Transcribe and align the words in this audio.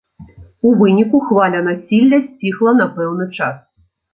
У 0.69 0.71
выніку 0.79 1.21
хваля 1.27 1.61
насілля 1.67 2.17
сціхла 2.27 2.71
на 2.81 2.91
пэўны 2.99 3.31
час. 3.37 3.55